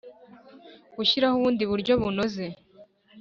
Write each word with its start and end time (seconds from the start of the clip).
Gushyiraho 0.95 1.35
ubundi 1.37 1.63
buryo 1.71 1.93
bunoze 2.01 2.45